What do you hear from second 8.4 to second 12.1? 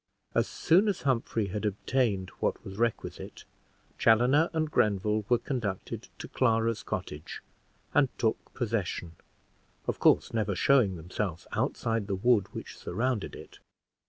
possession, of course never showing themselves outside